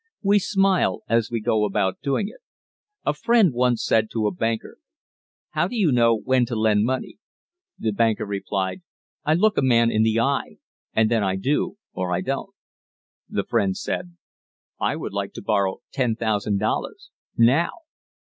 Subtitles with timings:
[0.23, 2.41] We smile as we go about doing it.
[3.05, 4.79] A friend once said to a banker:
[5.51, 7.19] "How do you know when to lend money?"
[7.77, 8.81] The banker replied:
[9.25, 10.57] "I look a man in the eye
[10.93, 12.49] and then I do or I don't."
[13.29, 14.17] The friend said:
[14.79, 17.69] "I would like to borrow ten thousand dollars now!"